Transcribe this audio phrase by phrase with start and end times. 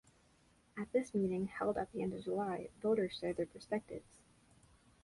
[0.79, 4.17] At this meeting, held at the end of July, voters shared their perspectives.